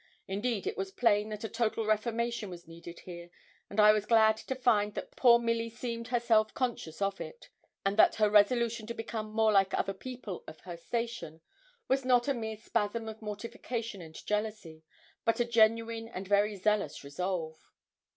[0.27, 3.29] Indeed it was plain that a total reformation was needed here;
[3.69, 7.49] and I was glad to find that poor Milly seemed herself conscious of it;
[7.85, 11.41] and that her resolution to become more like other people of her station
[11.87, 14.81] was not a mere spasm of mortification and jealousy,
[15.23, 17.71] but a genuine and very zealous resolve.